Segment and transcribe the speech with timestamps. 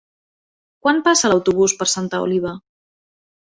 [0.87, 2.59] Quan passa l'autobús per Santa Oliva?